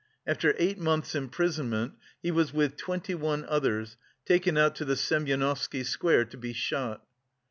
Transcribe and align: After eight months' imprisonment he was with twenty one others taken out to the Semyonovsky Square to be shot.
After 0.25 0.55
eight 0.57 0.79
months' 0.79 1.13
imprisonment 1.13 1.93
he 2.23 2.31
was 2.31 2.51
with 2.55 2.75
twenty 2.75 3.13
one 3.13 3.45
others 3.47 3.97
taken 4.25 4.57
out 4.57 4.73
to 4.77 4.83
the 4.85 4.95
Semyonovsky 4.95 5.85
Square 5.85 6.25
to 6.25 6.37
be 6.37 6.53
shot. 6.53 7.03